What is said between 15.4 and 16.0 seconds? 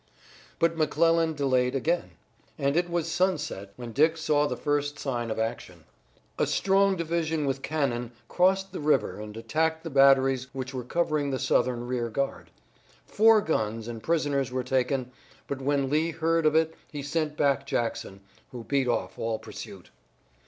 but when